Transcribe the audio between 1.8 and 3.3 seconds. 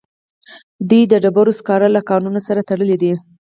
له کانونو سره تړلي دي